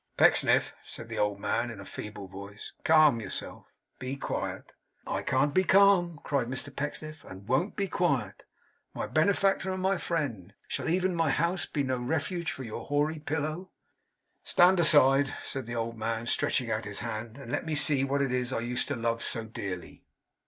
'Pecksniff,' 0.17 0.73
said 0.81 1.09
the 1.09 1.19
old 1.19 1.39
man, 1.39 1.69
in 1.69 1.79
a 1.79 1.85
feeble 1.85 2.27
voice. 2.27 2.73
'Calm 2.83 3.19
yourself. 3.21 3.67
Be 3.99 4.15
quiet.' 4.17 4.71
'I 5.05 5.21
can't 5.21 5.53
be 5.53 5.63
calm,' 5.63 6.19
cried 6.23 6.47
Mr 6.47 6.75
Pecksniff, 6.75 7.23
'and 7.23 7.41
I 7.43 7.43
won't 7.45 7.75
be 7.75 7.87
quiet. 7.87 8.41
My 8.95 9.05
benefactor 9.05 9.71
and 9.71 9.79
my 9.83 9.99
friend! 9.99 10.55
Shall 10.67 10.89
even 10.89 11.13
my 11.13 11.29
house 11.29 11.67
be 11.67 11.83
no 11.83 11.99
refuge 11.99 12.51
for 12.51 12.63
your 12.63 12.85
hoary 12.87 13.19
pillow!' 13.19 13.69
'Stand 14.41 14.79
aside!' 14.79 15.35
said 15.43 15.67
the 15.67 15.75
old 15.75 15.95
man, 15.95 16.25
stretching 16.25 16.71
out 16.71 16.85
his 16.85 17.01
hand; 17.01 17.37
'and 17.37 17.51
let 17.51 17.63
me 17.67 17.75
see 17.75 18.03
what 18.03 18.23
it 18.23 18.31
is 18.33 18.51
I 18.51 18.61
used 18.61 18.87
to 18.87 18.95
love 18.95 19.21
so 19.21 19.43
dearly. 19.45 20.03